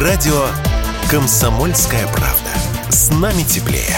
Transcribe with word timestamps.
Радио 0.00 0.46
«Комсомольская 1.10 2.06
правда». 2.06 2.48
С 2.88 3.10
нами 3.10 3.42
теплее. 3.42 3.94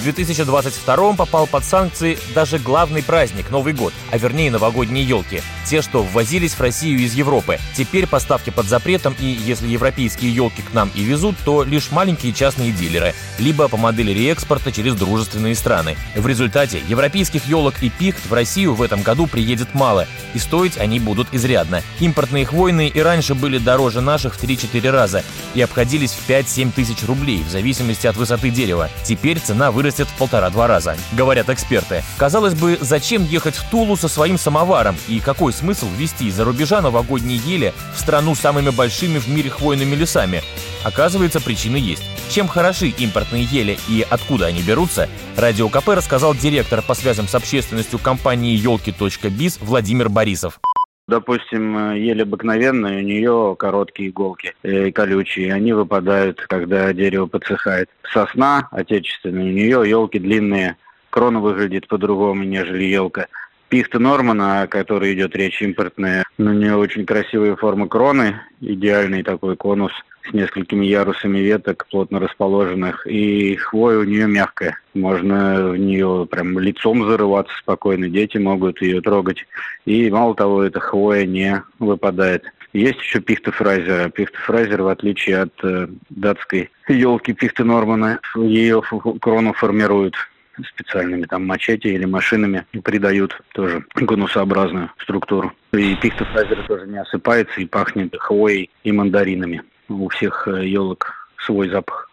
В 0.00 0.02
2022 0.02 1.12
попал 1.12 1.46
под 1.46 1.62
санкции 1.62 2.18
даже 2.34 2.58
главный 2.58 3.02
праздник– 3.02 3.50
Новый 3.50 3.74
год, 3.74 3.92
а 4.10 4.16
вернее 4.16 4.50
новогодние 4.50 5.04
елки. 5.04 5.42
Те, 5.66 5.82
что 5.82 6.02
ввозились 6.02 6.54
в 6.54 6.60
Россию 6.60 7.00
из 7.00 7.12
Европы. 7.12 7.58
Теперь 7.76 8.06
поставки 8.06 8.48
под 8.48 8.66
запретом, 8.66 9.14
и 9.20 9.26
если 9.26 9.68
европейские 9.68 10.34
елки 10.34 10.62
к 10.62 10.72
нам 10.72 10.90
и 10.94 11.02
везут, 11.02 11.36
то 11.44 11.64
лишь 11.64 11.90
маленькие 11.90 12.32
частные 12.32 12.72
дилеры, 12.72 13.14
либо 13.38 13.68
по 13.68 13.76
модели 13.76 14.12
реэкспорта 14.12 14.72
через 14.72 14.94
дружественные 14.94 15.54
страны. 15.54 15.98
В 16.16 16.26
результате 16.26 16.80
европейских 16.88 17.44
елок 17.44 17.74
и 17.82 17.90
пихт 17.90 18.24
в 18.24 18.32
Россию 18.32 18.72
в 18.72 18.82
этом 18.82 19.02
году 19.02 19.26
приедет 19.26 19.74
мало, 19.74 20.06
и 20.32 20.38
стоить 20.38 20.78
они 20.78 20.98
будут 20.98 21.28
изрядно. 21.32 21.82
Импортные 21.98 22.46
хвойные 22.46 22.88
и 22.88 23.00
раньше 23.00 23.34
были 23.34 23.58
дороже 23.58 24.00
наших 24.00 24.34
в 24.34 24.42
3-4 24.42 24.90
раза 24.90 25.22
и 25.54 25.60
обходились 25.60 26.12
в 26.12 26.26
5-7 26.26 26.72
тысяч 26.72 27.04
рублей 27.06 27.42
в 27.42 27.50
зависимости 27.50 28.06
от 28.06 28.16
высоты 28.16 28.48
дерева. 28.48 28.88
Теперь 29.04 29.38
цена 29.38 29.70
вырастет 29.70 29.89
вырастет 29.90 30.08
в 30.08 30.18
полтора-два 30.18 30.68
раза, 30.68 30.96
говорят 31.12 31.48
эксперты. 31.48 32.04
Казалось 32.16 32.54
бы, 32.54 32.78
зачем 32.80 33.24
ехать 33.24 33.56
в 33.56 33.68
Тулу 33.70 33.96
со 33.96 34.06
своим 34.08 34.38
самоваром 34.38 34.96
и 35.08 35.18
какой 35.18 35.52
смысл 35.52 35.88
ввести 35.96 36.28
из-за 36.28 36.44
рубежа 36.44 36.80
новогодние 36.80 37.38
ели 37.38 37.74
в 37.96 38.00
страну 38.00 38.36
с 38.36 38.40
самыми 38.40 38.70
большими 38.70 39.18
в 39.18 39.28
мире 39.28 39.50
хвойными 39.50 39.96
лесами? 39.96 40.42
Оказывается, 40.84 41.40
причины 41.40 41.76
есть. 41.76 42.02
Чем 42.30 42.46
хороши 42.46 42.88
импортные 42.88 43.42
ели 43.42 43.78
и 43.88 44.06
откуда 44.08 44.46
они 44.46 44.62
берутся, 44.62 45.08
Радио 45.36 45.68
КП 45.68 45.88
рассказал 45.88 46.34
директор 46.34 46.82
по 46.82 46.94
связям 46.94 47.26
с 47.26 47.34
общественностью 47.34 47.98
компании 47.98 48.56
елки.биз 48.56 49.58
Владимир 49.60 50.08
Борисов. 50.08 50.60
Допустим, 51.10 51.92
ели 51.94 52.22
обыкновенные, 52.22 52.98
у 52.98 53.04
нее 53.04 53.56
короткие 53.58 54.10
иголки 54.10 54.54
э, 54.62 54.92
колючие, 54.92 55.52
они 55.52 55.72
выпадают, 55.72 56.40
когда 56.42 56.92
дерево 56.92 57.26
подсыхает. 57.26 57.90
Сосна 58.12 58.68
отечественная, 58.70 59.42
у 59.42 59.48
нее 59.48 59.82
елки 59.90 60.20
длинные, 60.20 60.76
крона 61.10 61.40
выглядит 61.40 61.88
по-другому, 61.88 62.44
нежели 62.44 62.84
елка. 62.84 63.26
Пихта 63.70 63.98
Нормана, 63.98 64.62
о 64.62 64.66
которой 64.66 65.14
идет 65.14 65.34
речь 65.34 65.62
импортная, 65.62 66.24
у 66.38 66.42
нее 66.42 66.76
очень 66.76 67.06
красивые 67.06 67.56
формы 67.56 67.88
кроны, 67.88 68.40
идеальный 68.60 69.22
такой 69.22 69.56
конус– 69.56 69.92
с 70.28 70.32
несколькими 70.32 70.86
ярусами 70.86 71.38
веток, 71.38 71.86
плотно 71.90 72.20
расположенных, 72.20 73.06
и 73.06 73.56
хвоя 73.56 73.98
у 73.98 74.04
нее 74.04 74.26
мягкая. 74.26 74.78
Можно 74.94 75.70
в 75.70 75.76
нее 75.76 76.26
прям 76.30 76.58
лицом 76.58 77.06
зарываться 77.06 77.54
спокойно, 77.58 78.08
дети 78.08 78.38
могут 78.38 78.82
ее 78.82 79.00
трогать. 79.00 79.46
И 79.86 80.10
мало 80.10 80.34
того, 80.34 80.62
эта 80.62 80.80
хвоя 80.80 81.26
не 81.26 81.62
выпадает. 81.78 82.44
Есть 82.72 83.00
еще 83.00 83.20
пихта 83.20 83.50
Фрайзера. 83.50 84.10
Пихта 84.10 84.38
Фрайзер, 84.38 84.82
в 84.82 84.88
отличие 84.88 85.38
от 85.38 85.52
э, 85.64 85.88
датской 86.08 86.70
елки 86.86 87.32
пихты 87.32 87.64
Нормана, 87.64 88.20
ее 88.36 88.82
крону 89.20 89.52
формируют 89.54 90.14
специальными 90.64 91.26
там 91.26 91.46
мачете 91.46 91.90
или 91.90 92.04
машинами 92.04 92.64
придают 92.82 93.40
тоже 93.52 93.84
конусообразную 93.94 94.90
структуру. 94.98 95.52
И 95.72 95.94
пихта 95.96 96.24
Фрайзера 96.26 96.62
тоже 96.66 96.86
не 96.86 96.98
осыпается 96.98 97.60
и 97.60 97.66
пахнет 97.66 98.14
хвоей 98.18 98.70
и 98.84 98.92
мандаринами 98.92 99.62
у 99.88 100.08
всех 100.08 100.48
елок 100.48 101.06
э, 101.06 101.44
свой 101.44 101.68
запах. 101.68 102.10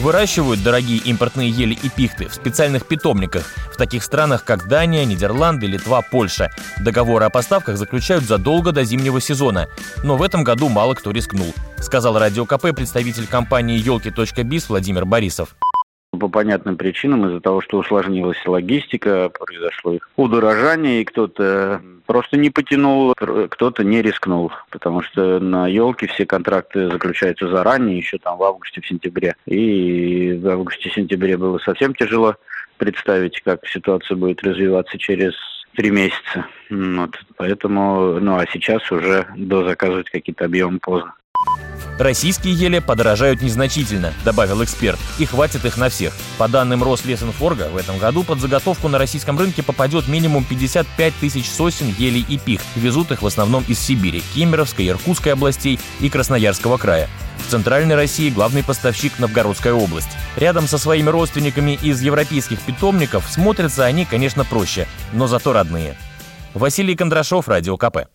Выращивают 0.00 0.62
дорогие 0.62 0.98
импортные 0.98 1.48
ели 1.48 1.74
и 1.74 1.88
пихты 1.88 2.28
в 2.28 2.34
специальных 2.34 2.86
питомниках 2.86 3.44
в 3.72 3.76
таких 3.76 4.04
странах, 4.04 4.44
как 4.44 4.68
Дания, 4.68 5.04
Нидерланды, 5.04 5.66
Литва, 5.66 6.02
Польша. 6.02 6.50
Договоры 6.80 7.24
о 7.24 7.30
поставках 7.30 7.76
заключают 7.76 8.24
задолго 8.24 8.72
до 8.72 8.84
зимнего 8.84 9.20
сезона. 9.20 9.66
Но 10.02 10.16
в 10.16 10.22
этом 10.22 10.44
году 10.44 10.68
мало 10.68 10.94
кто 10.94 11.10
рискнул, 11.10 11.52
сказал 11.78 12.18
Радио 12.18 12.44
КП 12.44 12.74
представитель 12.76 13.26
компании 13.26 13.78
елки.биз 13.78 14.68
Владимир 14.68 15.04
Борисов 15.06 15.56
по 16.16 16.28
понятным 16.28 16.76
причинам, 16.76 17.26
из-за 17.26 17.40
того, 17.40 17.60
что 17.60 17.78
усложнилась 17.78 18.44
логистика, 18.46 19.30
произошло 19.30 19.98
удорожание, 20.16 21.02
и 21.02 21.04
кто-то 21.04 21.82
просто 22.06 22.36
не 22.36 22.50
потянул, 22.50 23.14
кто-то 23.14 23.84
не 23.84 24.02
рискнул, 24.02 24.52
потому 24.70 25.02
что 25.02 25.40
на 25.40 25.66
елке 25.66 26.06
все 26.06 26.26
контракты 26.26 26.90
заключаются 26.90 27.48
заранее, 27.48 27.98
еще 27.98 28.18
там 28.18 28.38
в 28.38 28.42
августе, 28.42 28.80
в 28.80 28.86
сентябре. 28.86 29.36
И 29.46 30.38
в 30.42 30.48
августе-сентябре 30.48 31.36
было 31.36 31.58
совсем 31.58 31.94
тяжело 31.94 32.36
представить, 32.76 33.40
как 33.42 33.66
ситуация 33.66 34.16
будет 34.16 34.42
развиваться 34.42 34.98
через 34.98 35.34
три 35.74 35.90
месяца. 35.90 36.46
Вот, 36.70 37.18
поэтому, 37.36 38.18
ну 38.20 38.36
а 38.36 38.46
сейчас 38.52 38.90
уже 38.90 39.26
дозаказывать 39.36 40.10
какие-то 40.10 40.44
объемы 40.46 40.78
поздно. 40.78 41.14
Российские 41.98 42.54
ели 42.54 42.80
подорожают 42.80 43.40
незначительно, 43.40 44.12
добавил 44.24 44.64
эксперт, 44.64 44.98
и 45.18 45.26
хватит 45.26 45.64
их 45.64 45.76
на 45.76 45.88
всех. 45.88 46.12
По 46.38 46.48
данным 46.48 46.82
Рослесинфорга, 46.82 47.68
в 47.68 47.76
этом 47.76 47.98
году 47.98 48.24
под 48.24 48.40
заготовку 48.40 48.88
на 48.88 48.98
российском 48.98 49.38
рынке 49.38 49.62
попадет 49.62 50.08
минимум 50.08 50.44
55 50.44 51.14
тысяч 51.20 51.48
сосен, 51.48 51.94
елей 51.96 52.26
и 52.28 52.36
пих. 52.36 52.60
Везут 52.74 53.12
их 53.12 53.22
в 53.22 53.26
основном 53.26 53.64
из 53.68 53.78
Сибири, 53.78 54.22
Кемеровской, 54.34 54.88
Иркутской 54.88 55.32
областей 55.32 55.78
и 56.00 56.10
Красноярского 56.10 56.78
края. 56.78 57.08
В 57.46 57.50
Центральной 57.50 57.94
России 57.94 58.30
главный 58.30 58.64
поставщик 58.64 59.18
Новгородская 59.18 59.74
область. 59.74 60.08
Рядом 60.36 60.66
со 60.66 60.78
своими 60.78 61.10
родственниками 61.10 61.78
из 61.80 62.00
европейских 62.00 62.58
питомников 62.60 63.24
смотрятся 63.30 63.84
они, 63.84 64.04
конечно, 64.04 64.44
проще, 64.44 64.88
но 65.12 65.28
зато 65.28 65.52
родные. 65.52 65.96
Василий 66.54 66.96
Кондрашов, 66.96 67.46
Радио 67.48 67.76
КП. 67.76 68.08